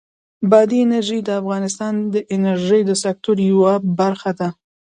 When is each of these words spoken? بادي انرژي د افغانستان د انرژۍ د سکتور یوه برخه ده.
بادي 0.49 0.77
انرژي 0.85 1.19
د 1.23 1.29
افغانستان 1.41 1.93
د 2.13 2.15
انرژۍ 2.35 2.81
د 2.85 2.91
سکتور 3.03 3.37
یوه 3.51 3.73
برخه 3.99 4.31
ده. 4.39 4.49